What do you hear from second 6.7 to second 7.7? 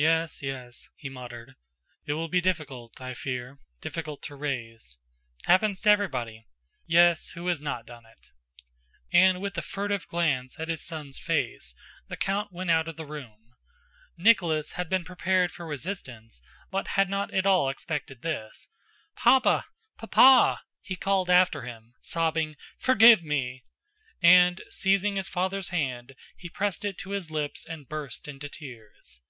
Yes, who has